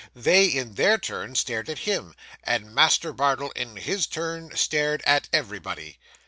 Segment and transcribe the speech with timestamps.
[0.15, 5.29] They, in their turn, stared at him; and Master Bardell, in his turn, stared at
[5.31, 5.99] everybody.